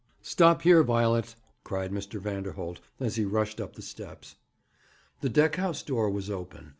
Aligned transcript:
'Stop 0.23 0.63
here, 0.63 0.81
Violet!' 0.81 1.35
cried 1.63 1.91
Mr. 1.91 2.19
Vanderholt; 2.19 2.79
and 2.99 3.11
he 3.13 3.23
rushed 3.23 3.61
up 3.61 3.75
the 3.75 3.83
steps. 3.83 4.35
The 5.19 5.29
deck 5.29 5.57
house 5.57 5.83
door 5.83 6.09
was 6.09 6.27
open. 6.27 6.69